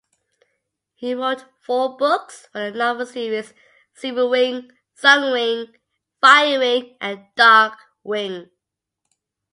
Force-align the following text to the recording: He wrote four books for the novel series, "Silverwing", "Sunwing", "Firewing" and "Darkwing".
He 0.95 1.13
wrote 1.13 1.45
four 1.59 1.95
books 1.95 2.47
for 2.51 2.71
the 2.71 2.75
novel 2.79 3.05
series, 3.05 3.53
"Silverwing", 3.95 4.71
"Sunwing", 4.99 5.75
"Firewing" 6.23 6.97
and 6.99 7.27
"Darkwing". 7.37 8.49